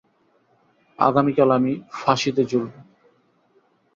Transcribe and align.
আগামীকাল 0.99 1.49
আমি 1.51 1.71
ফাঁসিতে 1.91 2.43
ঝুলব। 2.45 2.71